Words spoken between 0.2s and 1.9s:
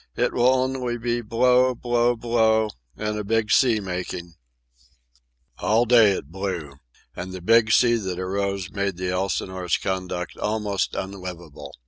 will only be blow,